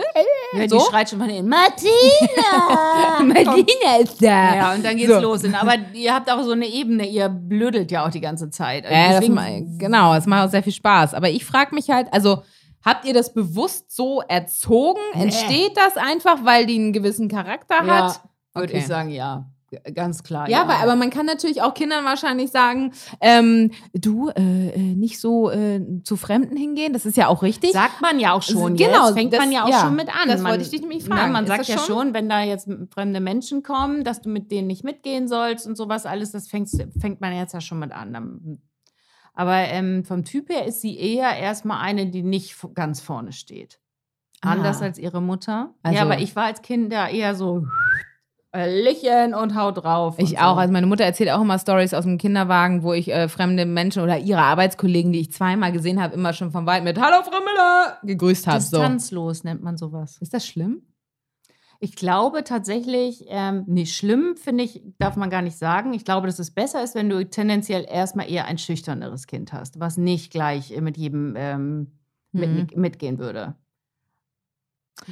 [0.53, 0.77] Ja, So?
[0.77, 3.19] die schreit schon von innen, Martina!
[3.23, 4.55] Martina ist da.
[4.55, 5.19] Ja, und dann geht's So.
[5.19, 5.41] los.
[5.53, 8.85] Aber ihr habt auch so eine Ebene, ihr blödelt ja auch die ganze Zeit.
[8.85, 11.13] Also Ja, das deswegen- ma- genau, es macht auch sehr viel Spaß.
[11.13, 12.43] Aber ich frage mich halt, also
[12.85, 15.01] habt ihr das bewusst so erzogen?
[15.13, 18.21] Entsteht das einfach, weil die einen gewissen Charakter ja, hat?
[18.53, 18.77] würde Okay.
[18.79, 19.45] ich sagen, ja.
[19.93, 20.49] Ganz klar.
[20.49, 25.19] Ja, aber, aber man kann natürlich auch Kindern wahrscheinlich sagen, ähm, du äh, äh, nicht
[25.19, 26.93] so äh, zu Fremden hingehen.
[26.93, 27.73] Das ist ja auch richtig.
[27.73, 28.77] Sagt man ja auch schon.
[28.77, 29.13] Genau, jetzt.
[29.17, 30.29] fängt das- man ja auch ja, schon mit an.
[30.29, 31.33] das man, wollte ich dich nämlich fragen.
[31.33, 34.51] Man Ist sagt ja schon- schon, wenn da jetzt fremde Menschen kommen, dass du mit
[34.51, 37.91] denen nicht mitgehen sollst und sowas alles, das fängt, fängt man jetzt ja schon mit
[37.91, 38.13] an.
[38.13, 38.61] Dann-
[39.33, 43.79] Aber ähm, vom Typ her ist sie eher erstmal eine, die nicht ganz vorne steht.
[44.39, 44.85] Anders Ah.
[44.85, 45.73] als ihre Mutter.
[45.83, 47.65] Also- ja, aber ich war als Kind da eher so
[48.55, 50.15] Lichen und hau drauf.
[50.17, 50.53] Ich und auch.
[50.55, 50.59] So.
[50.61, 54.01] Also meine Mutter erzählt auch immer Stories aus dem Kinderwagen, wo ich äh, fremde Menschen
[54.01, 57.39] oder ihre Arbeitskollegen, die ich zweimal gesehen habe, immer schon von weit mit Hallo Frau
[57.39, 58.61] Müller gegrüßt habe.
[58.61, 58.77] So.
[58.77, 60.17] Distanzlos nennt man sowas.
[60.21, 60.81] Ist das schlimm?
[61.79, 65.93] Ich glaube tatsächlich, ähm, nee, schlimm finde ich, darf man gar nicht sagen.
[65.93, 69.79] Ich glaube, dass es besser ist, wenn du tendenziell erstmal eher ein schüchterneres Kind hast,
[69.79, 71.91] was nicht gleich äh, mit jedem ähm,
[72.31, 72.81] mit, Mhm.
[72.81, 73.55] mitgehen würde.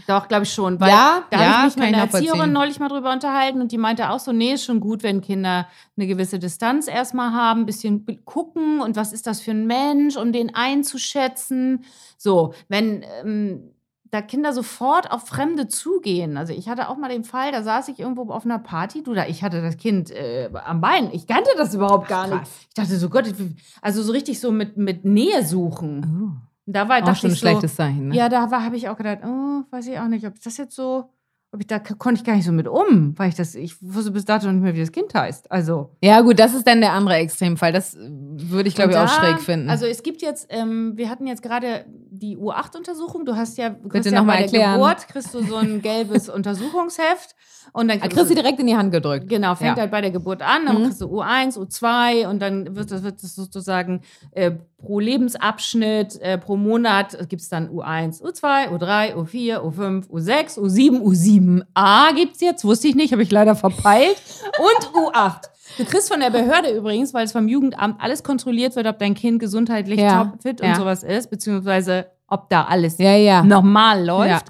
[0.08, 0.80] Doch, glaube ich schon.
[0.80, 2.12] Weil Ja, da ja, habe ich mich mit einer.
[2.12, 5.22] Erzieherin neulich mal drüber unterhalten und die meinte auch so, nee, ist schon gut, wenn
[5.22, 5.68] Kinder
[5.98, 10.18] eine gewisse Distanz erstmal haben, ein bisschen gucken und was ist das für ein Mensch,
[10.18, 11.86] um den einzuschätzen.
[12.18, 13.76] So, wenn ähm,
[14.12, 16.38] da Kinder sofort auf Fremde zugehen.
[16.38, 19.14] Also ich hatte auch mal den Fall, da saß ich irgendwo auf einer Party, du
[19.14, 21.10] da, ich hatte das Kind äh, am Bein.
[21.12, 22.38] Ich kannte das überhaupt gar nicht.
[22.38, 22.50] krass.
[22.70, 23.34] Ich dachte so, Gott,
[23.82, 26.40] also so richtig so mit, mit Nähe suchen.
[26.40, 26.55] Oh.
[26.66, 28.08] Da war Auch dachte schon ein ich so, schlechtes Zeichen.
[28.10, 28.16] Ne?
[28.16, 30.76] ja, da war, habe ich auch gedacht, oh, weiß ich auch nicht, ob das jetzt
[30.76, 31.10] so,
[31.52, 34.12] ob ich da konnte ich gar nicht so mit um, weil ich das, ich wusste
[34.12, 35.52] bis dato nicht mehr, wie das Kind heißt.
[35.52, 37.72] Also ja, gut, das ist dann der andere Extremfall.
[37.72, 39.70] Das würde ich, glaube ich, auch schräg finden.
[39.70, 43.26] Also es gibt jetzt, ähm, wir hatten jetzt gerade die U8-Untersuchung.
[43.26, 44.74] Du hast ja, du Bitte ja noch mal bei der erklären.
[44.82, 47.36] Geburt kriegst du so ein gelbes Untersuchungsheft
[47.74, 49.30] und dann Ah, kriegst du direkt in die Hand gedrückt.
[49.30, 49.82] Genau, fängt Ja.
[49.84, 50.86] halt bei der Geburt an, dann Mhm.
[50.86, 54.02] kriegst du U1, U2 und dann wird das, wird das sozusagen
[54.32, 60.60] äh, pro Lebensabschnitt, äh, pro Monat gibt es dann U1, U2, U3, U4, U5, U6,
[60.60, 64.18] U7, U7a gibt es jetzt, wusste ich nicht, habe ich leider verpeilt
[64.60, 65.50] und U8.
[65.78, 69.14] Du kriegst von der Behörde übrigens, weil es vom Jugendamt alles kontrolliert wird, ob dein
[69.16, 70.70] Kind gesundheitlich Ja, topfit ja.
[70.70, 74.46] und sowas ist, beziehungsweise ob da alles Ja, normal läuft.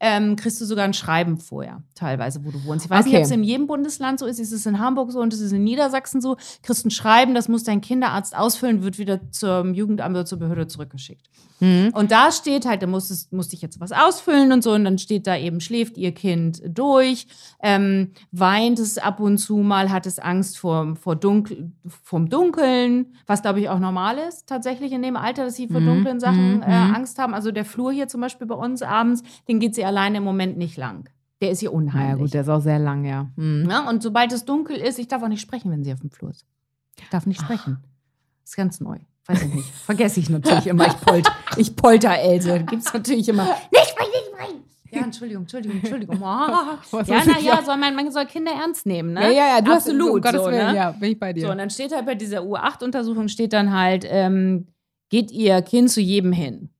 [0.00, 2.84] Ähm, kriegst du sogar ein Schreiben vorher, teilweise, wo du wohnst.
[2.84, 3.08] Ich weiß Okay.
[3.10, 4.38] nicht, ob es in jedem Bundesland so ist.
[4.38, 6.36] Ist es in Hamburg so und ist es in Niedersachsen so?
[6.62, 10.66] Kriegst ein Schreiben, das muss dein Kinderarzt ausfüllen, wird wieder zum Jugendamt oder zur Behörde
[10.66, 11.28] zurückgeschickt.
[11.60, 11.90] Mhm.
[11.94, 14.98] Und da steht halt, da musstest, musste ich jetzt was ausfüllen und so, und dann
[14.98, 17.26] steht da eben, schläft ihr Kind durch,
[17.62, 23.14] ähm, weint es ab und zu mal, hat es Angst vor, vor Dunkel, vom Dunkeln,
[23.26, 26.20] was glaube ich auch normal ist, tatsächlich in dem Alter, dass sie vor Mhm, dunklen
[26.20, 26.94] Sachen mhm, äh, mhm.
[26.94, 27.32] Angst haben.
[27.34, 30.56] Also der Flur hier zum Beispiel bei uns abends, den geht sie alleine im Moment
[30.58, 31.08] nicht lang.
[31.40, 32.18] Der ist hier Na ja, unheimlich.
[32.22, 33.28] gut, der ist auch sehr lang, ja.
[33.36, 33.64] Mhm.
[33.66, 33.82] Ne?
[33.88, 36.30] Und sobald es dunkel ist, ich darf auch nicht sprechen, wenn sie auf dem Flur
[36.30, 36.44] ist.
[36.98, 37.78] Ich darf nicht sprechen.
[38.44, 38.98] ist ganz neu.
[39.26, 39.68] Weiß ich nicht.
[39.84, 40.86] Vergesse ich natürlich immer.
[40.86, 42.60] Ich polter, ich polter Else.
[42.60, 43.44] Gibt's natürlich immer.
[43.44, 44.62] Nicht sprechen, nicht sprechen.
[44.92, 46.20] Ja, Entschuldigung, Entschuldigung, Entschuldigung.
[46.20, 49.22] Was Ja, muss na ich ja, ja- soll man, man soll Kinder ernst nehmen, ne?
[49.24, 50.02] Ja, ja, ja, du Absolut.
[50.08, 50.76] hast, um Gottes so, Willen, ne?
[50.76, 51.46] ja, bin ich bei dir.
[51.46, 54.68] So, und dann steht halt bei dieser U8-Untersuchung steht dann halt, ähm,
[55.10, 56.70] geht ihr Kind zu jedem hin?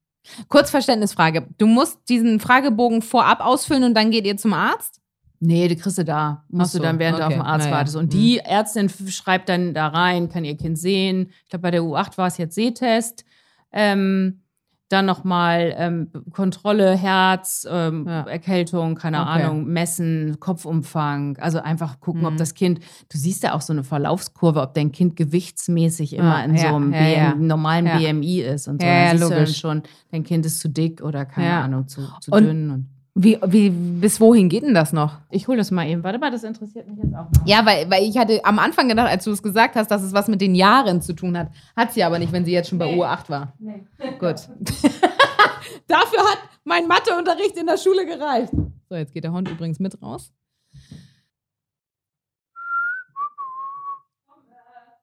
[0.49, 1.47] Kurzverständnisfrage.
[1.59, 5.01] Du musst diesen Fragebogen vorab ausfüllen und dann geht ihr zum Arzt?
[5.41, 6.45] Nee, die kriegst du da.
[6.49, 7.39] Musst so, du dann, während du auf okay.
[7.39, 7.77] dem Arzt Na ja.
[7.77, 7.97] wartest.
[7.97, 8.19] Und Mhm.
[8.19, 11.31] die Ärztin schreibt dann da rein, kann ihr Kind sehen.
[11.45, 13.25] Ich glaube, bei der U8 war es jetzt Sehtest.
[13.73, 14.41] Ähm,
[14.89, 18.21] dann nochmal ähm, Kontrolle, Herz, ähm, Ja.
[18.23, 19.43] Erkältung, keine Okay.
[19.43, 21.37] Ahnung, messen, Kopfumfang.
[21.39, 22.39] Also einfach gucken, ob Mhm.
[22.39, 26.45] das Kind, du siehst ja auch so eine Verlaufskurve, ob dein Kind gewichtsmäßig immer Ah,
[26.45, 27.31] in ja, so einem ja, ja.
[27.33, 27.99] BM, normalen Ja.
[27.99, 28.87] BMI ist und so.
[28.87, 29.59] Ja, dann ja, siehst du dann logisch.
[29.59, 31.63] schon, dein Kind ist zu dick oder keine Ja.
[31.63, 32.71] Ahnung, zu, zu Und- dünn.
[32.71, 35.21] Und Wie, wie, bis wohin geht denn das noch?
[35.31, 36.05] ich hole das mal eben.
[36.05, 37.43] Warte mal, das interessiert mich jetzt auch mal.
[37.47, 40.13] Ja, weil, weil ich hatte am Anfang gedacht, als du es gesagt hast, dass es
[40.13, 41.49] was mit den Jahren zu tun hat.
[41.75, 43.01] Hat sie aber nicht, wenn sie jetzt schon bei Nee.
[43.03, 43.55] U8 war.
[43.59, 43.87] Nee.
[44.19, 44.37] Gut.
[45.87, 48.53] Dafür hat mein Matheunterricht in der Schule gereicht.
[48.91, 50.31] So, jetzt geht der Hund übrigens mit raus.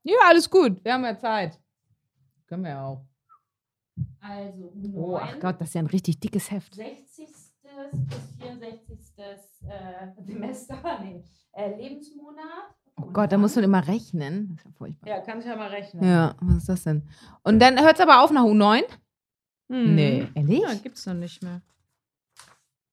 [0.03, 0.83] Ja, alles gut.
[0.85, 1.59] Wir haben ja Zeit.
[2.45, 3.05] Können wir ja auch.
[4.19, 6.75] Also Oh, ach Gott, das ist ja ein richtig dickes Heft.
[6.75, 7.27] 60.
[7.91, 8.99] bis 64.
[9.67, 12.75] Äh, Semester, nee, äh, Lebensmonat.
[13.01, 14.49] Oh Gott, da muss man immer rechnen.
[14.49, 15.09] Das ist ja furchtbar.
[15.09, 16.03] Ja, kann ich ja mal rechnen.
[16.03, 17.03] Ja, was ist das denn?
[17.43, 18.81] Und dann hört es aber auf nach U9?
[19.71, 19.95] Hm.
[19.95, 20.59] Nee, ehrlich?
[20.61, 21.61] Ja, gibt's noch nicht mehr.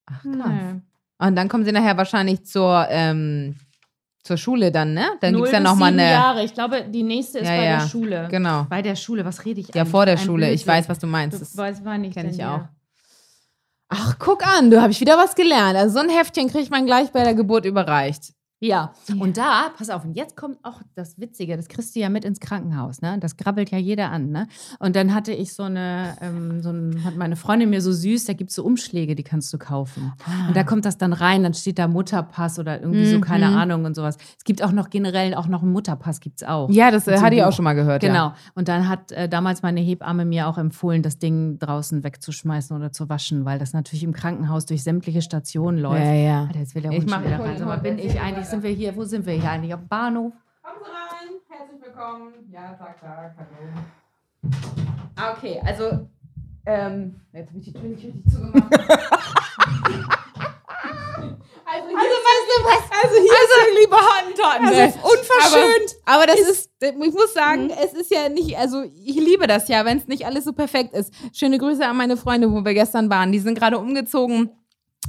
[0.07, 0.39] Ach, Nee.
[0.43, 0.75] krass.
[1.19, 3.57] Und dann kommen sie nachher wahrscheinlich zur, ähm,
[4.23, 5.07] zur Schule dann, ne?
[5.21, 6.11] Dann gibt es ja Null bis nochmal sieben eine.
[6.13, 6.45] Jahre.
[6.45, 7.79] Ich glaube, die nächste ist Ja, bei ja.
[7.81, 8.29] der Schule.
[8.31, 8.65] Genau.
[8.71, 9.91] Bei der Schule, was rede ich Ja, eigentlich?
[9.91, 10.47] vor der Ein Schule.
[10.47, 10.69] Ich Blödsinn.
[10.69, 11.35] weiß, was du meinst.
[11.37, 12.51] Du Das weißt, wann ich kenne denn ich hier?
[12.55, 12.80] auch.
[13.93, 15.77] Ach, guck an, du habe ich wieder was gelernt.
[15.77, 18.33] Also so ein Heftchen kriegt man gleich bei der Geburt überreicht.
[18.63, 22.11] Ja, und da, pass auf, und jetzt kommt auch das Witzige, das kriegst du ja
[22.11, 23.17] mit ins Krankenhaus, ne?
[23.19, 24.49] Das grabbelt ja jeder an, ne?
[24.79, 28.27] Und dann hatte ich so eine, ähm, so ein, hat meine Freundin mir so süß,
[28.27, 30.13] da gibt es so Umschläge, die kannst du kaufen.
[30.47, 33.57] Und da kommt das dann rein, dann steht da Mutterpass oder irgendwie so, keine Mhm.
[33.57, 34.19] Ahnung und sowas.
[34.37, 36.69] Es gibt auch noch generell auch noch einen Mutterpass, gibt's auch.
[36.69, 38.03] Ja, das äh, hatte ich auch schon mal gehört.
[38.03, 38.11] Ja.
[38.11, 38.33] Genau.
[38.55, 42.93] Und dann hat äh, damals meine Hebamme mir auch empfohlen, das Ding draußen wegzuschmeißen oder
[42.93, 46.05] zu waschen, weil das natürlich im Krankenhaus durch sämtliche Stationen läuft.
[46.05, 46.43] Ja, ja.
[46.43, 47.73] Alter, jetzt will der Ich Hund mach- schon wieder ich rein.
[47.73, 47.83] Hund.
[47.83, 49.73] bin ich eigentlich, sind wir hier, wo sind wir hier eigentlich?
[49.73, 50.33] Am Bahnhof?
[50.63, 52.33] Kommen Sie rein, herzlich willkommen.
[52.51, 53.71] Ja, tag, tag, hallo.
[55.17, 56.09] Ah, okay, also,
[56.67, 58.73] ähm, jetzt habe ich die Tür nicht richtig zugemacht.
[61.65, 62.91] also, hier weißt du was?
[63.03, 64.37] Also, hier ist liebe Hand
[64.67, 65.97] Also, unverschönt.
[66.05, 69.69] Aber, aber das ist, ich muss sagen, es ist ja nicht, also ich liebe das
[69.69, 71.15] ja, wenn es nicht alles so perfekt ist.
[71.33, 73.31] Schöne Grüße an meine Freunde, wo wir gestern waren.
[73.31, 74.51] Die sind gerade umgezogen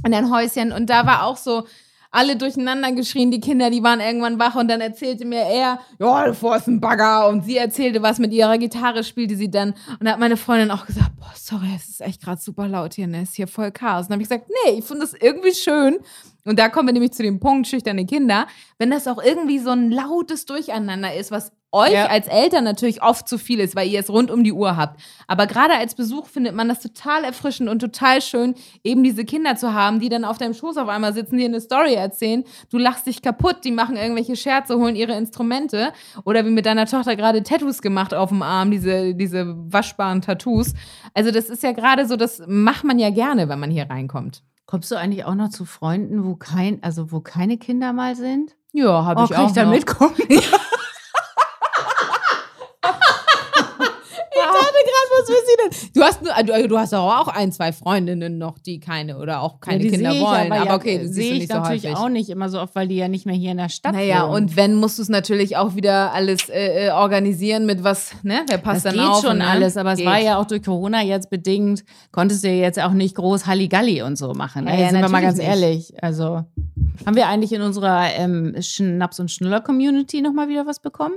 [0.06, 1.64] in ein Häuschen und da war auch so
[2.12, 6.26] alle durcheinander geschrien, die Kinder, die waren irgendwann wach und dann erzählte mir er, ja,
[6.26, 10.04] davor ist ein Bagger und sie erzählte was mit ihrer Gitarre, spielte sie dann und
[10.04, 13.06] da hat meine Freundin auch gesagt, boah, sorry, es ist echt gerade super laut hier,
[13.06, 14.02] ne, ist hier voll Chaos.
[14.02, 15.98] Und dann habe ich gesagt, nee, ich finde das irgendwie schön.
[16.44, 18.46] Und da kommen wir nämlich zu dem Punkt, schüchterne Kinder,
[18.78, 22.06] wenn das auch irgendwie so ein lautes Durcheinander ist, was euch Ja.
[22.06, 25.00] als Eltern natürlich oft zu viel ist, weil ihr es rund um die Uhr habt.
[25.26, 28.54] Aber gerade als Besuch findet man das total erfrischend und total schön,
[28.84, 31.60] eben diese Kinder zu haben, die dann auf deinem Schoß auf einmal sitzen, dir eine
[31.60, 32.44] Story erzählen.
[32.70, 35.92] Du lachst dich kaputt, die machen irgendwelche Scherze, holen ihre Instrumente.
[36.24, 40.74] Oder wie mit deiner Tochter gerade Tattoos gemacht auf dem Arm, diese, diese waschbaren Tattoos.
[41.14, 44.42] Also das ist ja gerade so, das macht man ja gerne, wenn man hier reinkommt.
[44.66, 48.56] Kommst du eigentlich auch noch zu Freunden, wo kein, also wo keine Kinder mal sind?
[48.72, 49.70] Ja, habe Oh, ich kann auch ich da noch.
[49.72, 50.14] mitkommen?
[55.70, 55.90] denn?
[55.94, 59.60] Du hast, nur, du, du hast auch ein, zwei Freundinnen noch, die keine oder auch
[59.60, 60.52] keine Ja, Kinder wollen.
[60.52, 61.96] Aber, ja, okay, das sehe ich nicht so natürlich häufig.
[61.96, 64.24] auch nicht immer so oft, weil die ja nicht mehr hier in der Stadt Naja,
[64.28, 64.44] wohnen.
[64.44, 68.42] und wenn, musst du es natürlich auch wieder alles äh, äh, organisieren mit was, ne?
[68.48, 69.22] Wer passt das dann geht auf?
[69.22, 69.46] schon ne?
[69.46, 70.06] alles, aber es Geht.
[70.06, 74.02] war ja auch durch Corona jetzt bedingt, konntest du ja jetzt auch nicht groß Halligalli
[74.02, 74.64] und so machen.
[74.64, 74.80] Ne?
[74.80, 76.02] ja, sind wir mal ganz natürlich ehrlich.
[76.02, 76.44] Also
[77.06, 81.14] haben wir eigentlich in unserer ähm, Schnaps- und Schnuller-Community nochmal wieder was bekommen?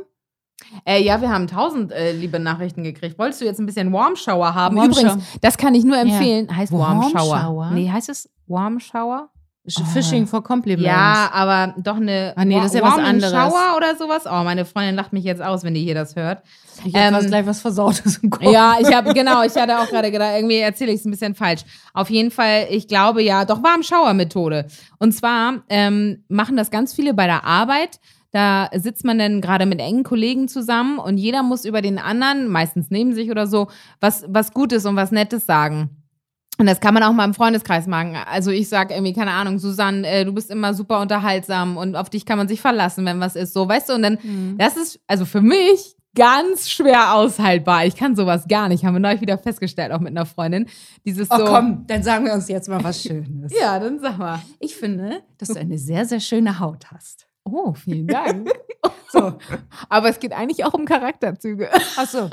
[0.86, 3.20] Äh, ja, wir haben tausend äh, liebe Nachrichten gekriegt.
[3.20, 4.78] Wolltest du jetzt ein bisschen Warm Shower haben?
[4.78, 5.22] Warm Übrigens, Shower.
[5.42, 6.56] das kann ich nur empfehlen.
[6.56, 7.40] Heißt Warm, Warm Shower.
[7.42, 7.72] Shower?
[7.72, 9.30] Nee, heißt es Warm Shower?
[9.94, 10.86] Fishing for Compliments.
[10.86, 13.32] Ja, aber doch eine Ah, nee, das ist ja Wa- was anderes.
[13.34, 14.26] Shower oder sowas.
[14.28, 16.44] Oh, meine Freundin lacht mich jetzt aus, wenn die hier das hört.
[16.86, 18.44] ich ähm, fast gleich was Versautes im Kopf.
[18.44, 21.34] Ja, ich habe genau, ich hatte auch gerade gedacht, irgendwie erzähle ich es ein bisschen
[21.34, 21.62] falsch.
[21.96, 24.68] Auf jeden Fall, ich glaube ja, doch Warm-Shower-Methode.
[25.00, 28.00] Und zwar ähm, machen das ganz viele bei der Arbeit.
[28.36, 32.50] Da sitzt man dann gerade mit engen Kollegen zusammen und jeder muss über den anderen,
[32.50, 33.70] meistens neben sich oder so,
[34.02, 35.90] was, was Gutes und was Nettes sagen.
[36.58, 38.18] Und das kann man auch mal im Freundeskreis machen.
[38.30, 42.10] Also ich sage irgendwie, keine Ahnung, Susanne, äh, du bist immer super unterhaltsam und auf
[42.10, 43.54] dich kann man sich verlassen, wenn was ist.
[43.54, 44.18] So, weißt du, und dann,
[44.58, 47.86] das ist also für mich ganz schwer aushaltbar.
[47.86, 48.84] Ich kann sowas gar nicht.
[48.84, 50.68] Haben wir neulich wieder festgestellt, auch mit einer Freundin.
[51.06, 51.46] Dieses Oh so.
[51.46, 53.54] komm, dann sagen wir uns jetzt mal was Schönes.
[53.62, 54.42] Ja, dann sag mal.
[54.60, 57.25] Ich finde, dass du eine sehr, sehr schöne Haut hast.
[57.46, 58.52] Oh, vielen Dank.
[59.12, 59.34] So.
[59.88, 61.70] Aber es geht eigentlich auch um Charakterzüge.
[61.96, 62.30] Ach so.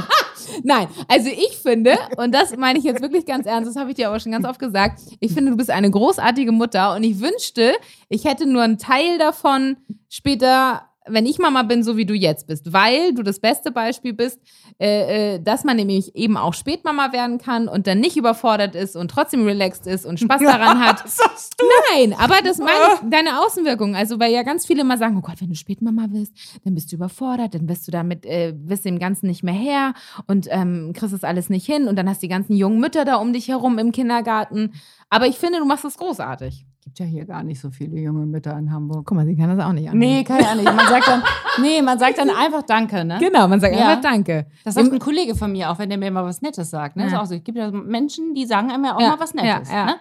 [0.64, 3.96] Nein, also ich finde, und das meine ich jetzt wirklich ganz ernst, das habe ich
[3.96, 7.20] dir aber schon ganz oft gesagt, ich finde, du bist eine großartige Mutter und ich
[7.20, 7.74] wünschte,
[8.08, 9.76] ich hätte nur einen Teil davon
[10.08, 14.12] später, wenn ich Mama bin, so wie du jetzt bist, weil du das beste Beispiel
[14.12, 14.40] bist,
[14.78, 18.96] äh, äh, dass man nämlich eben auch Spätmama werden kann und dann nicht überfordert ist
[18.96, 20.98] und trotzdem relaxed ist und Spaß daran hat.
[21.08, 21.66] sagst du?
[21.92, 23.94] Nein, aber das meine ich, deine Außenwirkung.
[23.94, 26.32] Also, weil ja ganz viele immer sagen, oh Gott, wenn du Spätmama wirst,
[26.64, 29.94] dann bist du überfordert, dann wirst du damit, äh, wirst dem Ganzen nicht mehr her
[30.26, 33.04] und ähm, kriegst das alles nicht hin und dann hast du die ganzen jungen Mütter
[33.04, 34.72] da um dich herum im Kindergarten.
[35.08, 36.66] Aber ich finde, du machst das großartig.
[36.86, 39.06] Gibt ja hier gar nicht so viele junge Mütter in Hamburg.
[39.06, 40.64] Guck mal, sie kann das auch nicht Nee, kann ja nicht.
[40.72, 41.20] Man sagt dann,
[41.60, 43.18] nee, man sagt dann einfach Danke, ne?
[43.18, 43.88] Genau, man sagt Ja.
[43.88, 44.46] einfach Danke.
[44.64, 46.94] Das sagt ein Kollege von mir auch, wenn der mir mal was Nettes sagt.
[46.94, 47.02] Ne?
[47.02, 47.08] Ja.
[47.08, 47.34] Ist auch so.
[47.34, 49.68] Es gibt ja Menschen, die sagen einem ja auch mal was Nettes.
[49.68, 49.96] Ne?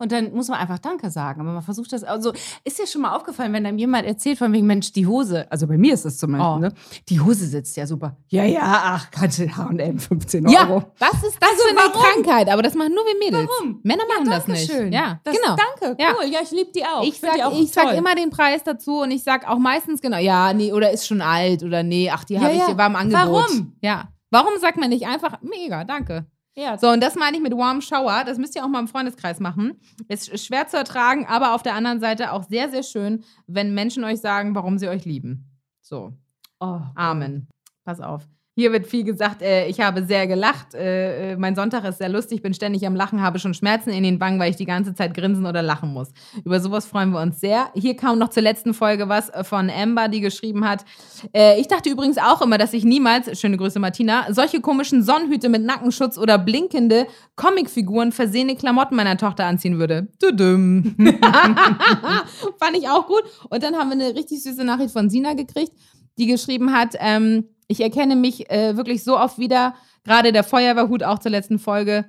[0.00, 1.40] Und dann muss man einfach Danke sagen.
[1.40, 2.32] Aber man versucht das, also
[2.62, 5.66] ist dir schon mal aufgefallen, wenn einem jemand erzählt von wegen, Mensch, die Hose, also
[5.66, 6.58] bei mir ist es zum Beispiel, Oh.
[6.58, 6.72] ne?
[7.08, 8.16] die Hose sitzt ja super.
[8.28, 10.84] Ja, ja, ach, kannte H&M 15 Ja, Euro.
[11.00, 12.02] das ist das Also für eine warum?
[12.24, 13.48] Krankheit, aber das machen nur wir Mädels.
[13.58, 13.80] Warum?
[13.82, 14.68] Männer machen das nicht.
[14.70, 14.92] Dankeschön.
[14.92, 15.56] Ja, das, genau.
[15.56, 16.14] Danke, Ja.
[16.16, 16.30] cool.
[16.30, 17.02] Ja, ich liebe die auch.
[17.02, 20.18] Ich sag, auch ich sag immer den Preis dazu und ich sag auch meistens genau,
[20.18, 22.76] ja, nee, oder ist schon alt oder nee, ach, die Ja, habe ich, ja.
[22.78, 23.24] war im Angebot.
[23.32, 23.76] Warum?
[23.82, 24.08] Ja.
[24.30, 26.26] Warum sagt man nicht einfach, mega, danke.
[26.58, 28.24] Ja, So, und das meine ich mit Warm Shower.
[28.24, 29.80] Das müsst ihr auch mal im Freundeskreis machen.
[30.08, 34.02] Ist schwer zu ertragen, aber auf der anderen Seite auch sehr, sehr schön, wenn Menschen
[34.02, 35.50] euch sagen, warum sie euch lieben.
[35.80, 36.12] So,
[36.60, 36.80] oh.
[36.94, 37.48] Amen.
[37.84, 38.28] Pass auf.
[38.58, 40.74] Hier wird viel gesagt, äh, ich habe sehr gelacht.
[40.74, 44.02] Äh, äh, mein Sonntag ist sehr lustig, bin ständig am Lachen, habe schon Schmerzen in
[44.02, 46.08] den Wangen, weil ich die ganze Zeit grinsen oder lachen muss.
[46.44, 47.68] Über sowas freuen wir uns sehr.
[47.74, 50.84] Hier kam noch zur letzten Folge was äh, von Amber, die geschrieben hat.
[51.32, 55.48] Äh, ich dachte übrigens auch immer, dass ich niemals, schöne Grüße Martina, solche komischen Sonnenhüte
[55.48, 60.08] mit Nackenschutz oder blinkende Comicfiguren versehene Klamotten meiner Tochter anziehen würde.
[60.18, 60.96] Tudum.
[62.58, 63.22] Fand ich auch gut.
[63.50, 65.70] Und dann haben wir eine richtig süße Nachricht von Sina gekriegt,
[66.18, 71.02] die geschrieben hat, ähm, ich erkenne mich äh, wirklich so oft wieder, gerade der Feuerwehrhut
[71.02, 72.06] auch zur letzten Folge.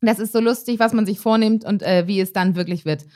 [0.00, 3.06] Das ist so lustig, was man sich vornimmt und äh, wie es dann wirklich wird.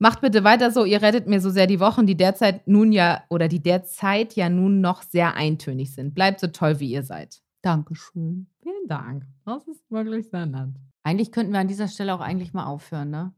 [0.00, 3.22] Macht bitte weiter so, ihr rettet mir so sehr die Wochen, die derzeit nun ja
[3.30, 6.14] oder die derzeit ja nun noch sehr eintönig sind.
[6.14, 7.40] Bleibt so toll, wie ihr seid.
[7.62, 8.48] Dankeschön.
[8.60, 9.24] Vielen Dank.
[9.46, 10.74] Das ist wirklich sehr nett.
[11.04, 13.32] Eigentlich könnten wir an dieser Stelle auch eigentlich mal aufhören, ne?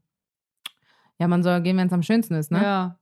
[1.19, 2.61] Ja, man soll gehen, wenn es am schönsten ist, ne?
[2.61, 2.99] Ja.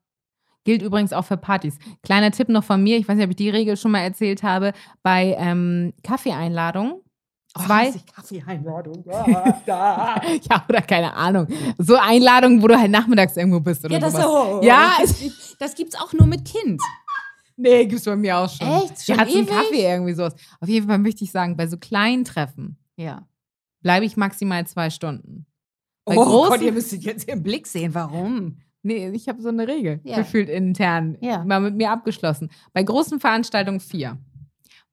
[0.65, 1.77] Gilt übrigens auch für Partys.
[2.03, 4.43] Kleiner Tipp noch von mir, ich weiß nicht, ob ich die Regel schon mal erzählt
[4.43, 4.73] habe,
[5.03, 6.95] bei ähm, Kaffeeeinladungen.
[7.65, 7.93] Zwei.
[8.13, 9.05] Kaffeeeinladung.
[9.65, 11.47] ja, oder keine Ahnung.
[11.77, 14.25] So Einladungen, wo du halt nachmittags irgendwo bist oder Ja, das, sowas.
[14.27, 16.81] oh, Ja, es, das gibt's auch nur mit Kind.
[17.55, 18.67] Nee, gibt's bei mir auch schon.
[18.67, 19.07] Echt?
[19.07, 19.55] Ja, Schon hat's einen ewig?
[19.55, 20.35] Kaffee irgendwie sowas.
[20.59, 23.25] Auf jeden Fall möchte ich sagen, bei so kleinen Treffen Ja.
[23.81, 25.45] bleibe ich maximal zwei Stunden.
[26.03, 27.93] Bei oh großen, Gott, ihr müsstet jetzt ihren Blick sehen.
[27.93, 28.57] Warum?
[28.85, 30.17] Nee, ich habe so eine Regel, Ja.
[30.17, 31.43] gefühlt intern, Ja.
[31.43, 32.49] mal mit mir abgeschlossen.
[32.73, 34.17] Bei großen Veranstaltungen vier.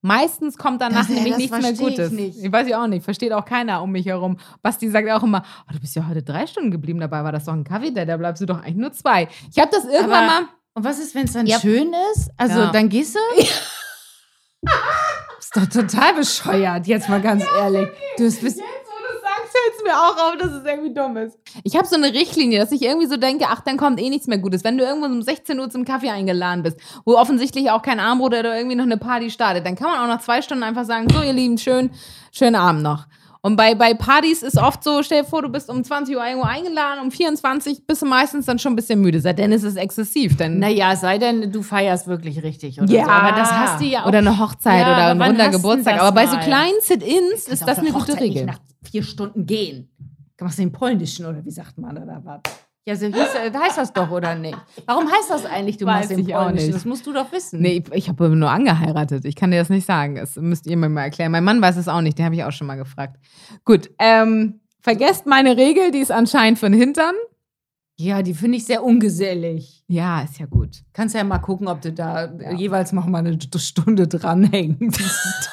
[0.05, 2.11] Meistens kommt danach Das- nämlich nichts mehr versteh ich Gutes.
[2.11, 2.39] nicht.
[2.45, 4.37] Ich weiß ja auch nicht, versteht auch keiner um mich herum.
[4.61, 7.45] Basti sagt auch immer, oh, du bist ja heute drei Stunden geblieben, dabei war das
[7.45, 9.29] doch ein Kaffee, da da bleibst du doch eigentlich nur zwei.
[9.55, 11.61] Ich habe das irgendwann Aber- mal, Und was ist, wenn es dann Ja.
[11.61, 12.31] schön ist?
[12.39, 13.19] Also dann gehst du?
[15.39, 17.89] ist doch total bescheuert, jetzt mal ganz ehrlich.
[18.17, 20.93] Du bist, bist Jetzt, wo du sagst, fällt es mir auch auf, dass es irgendwie
[20.93, 21.39] dumm ist.
[21.63, 24.27] Ich habe so eine Richtlinie, dass ich irgendwie so denke, ach, dann kommt eh nichts
[24.27, 24.65] mehr Gutes.
[24.65, 28.41] Wenn du irgendwo um 16 Uhr zum Kaffee eingeladen bist, wo offensichtlich auch kein Armbruder
[28.41, 31.07] oder irgendwie noch eine Party startet, dann kann man auch nach zwei Stunden einfach sagen,
[31.13, 31.91] so ihr Lieben, schön,
[32.33, 33.07] schönen Abend noch.
[33.45, 36.25] Und bei, bei Partys ist oft so, stell dir vor, du bist um 20 Uhr
[36.25, 39.21] irgendwo eingeladen, um 24 bist du meistens dann schon ein bisschen müde.
[39.21, 40.37] Seitdem ist es exzessiv.
[40.37, 42.81] Dann naja, sei denn, du feierst wirklich richtig.
[42.81, 43.11] Oder Ja, so.
[43.11, 44.07] Aber das hast du ja auch.
[44.07, 46.01] Oder eine Hochzeit Ja, oder ein runder du Geburtstag.
[46.01, 48.47] Aber bei so kleinen Sit-Ins ist das eine gute Hochzeit nicht Regel.
[48.47, 49.91] nach vier Stunden gehen.
[50.37, 52.41] Du machst den polnischen oder wie sagt man oder was?
[52.85, 54.59] Ja, so hieß, äh, heißt das doch, oder nicht?
[54.87, 56.67] Warum heißt das eigentlich, du Weiß machst den auch Polnischen?
[56.67, 56.77] nicht.
[56.77, 57.61] Das musst du doch wissen.
[57.61, 59.25] Nee, ich, ich habe nur angeheiratet.
[59.25, 60.17] Ich kann dir das nicht sagen.
[60.17, 61.31] Das müsst ihr mir mal erklären.
[61.31, 62.19] Mein Mann weiß es auch nicht.
[62.19, 63.21] Den habe ich auch schon mal gefragt.
[63.65, 65.93] Gut, ähm, vergesst meine Regel.
[65.93, 67.15] Die ist anscheinend von Hintern.
[67.99, 69.85] Ja, die finde ich sehr ungesellig.
[69.87, 70.83] Ja, ist ja gut.
[70.93, 75.51] Kannst ja mal gucken, ob du da jeweils noch mal eine Stunde dranhängst.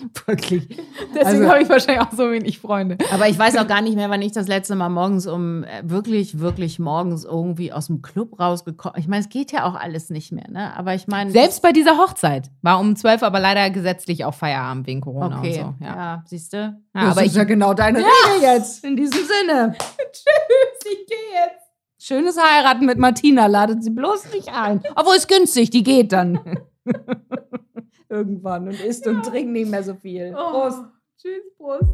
[0.26, 0.68] Wirklich.
[1.14, 2.96] Deswegen Also- habe ich wahrscheinlich auch so wenig Freunde.
[3.12, 5.82] Aber ich weiß auch gar nicht mehr, wann ich das letzte Mal morgens um, äh,
[5.84, 8.98] wirklich, wirklich morgens irgendwie aus dem Club rausgekommen.
[9.00, 10.76] Ich meine, es geht ja auch alles nicht mehr, ne?
[10.76, 11.30] Aber ich meine.
[11.30, 15.62] Selbst bei dieser Hochzeit war um 12 aber leider gesetzlich auch Feierabend wegen Corona Okay,
[15.62, 15.84] und so.
[15.84, 16.22] ja, Ja.
[16.26, 16.56] siehst du?
[16.94, 18.84] Ja, aber ich- ja genau deine Regel jetzt.
[18.84, 19.74] In diesem Sinne.
[20.12, 21.66] Tschüss, ich gehe jetzt.
[22.02, 24.80] Schönes Heiraten mit Martina, ladet sie bloß nicht ein.
[24.96, 26.40] Obwohl es günstig, die geht dann.
[28.08, 30.32] Irgendwann und isst und trinkt nicht mehr so viel.
[30.32, 30.80] Prost.
[31.20, 31.84] Tschüss, Prost.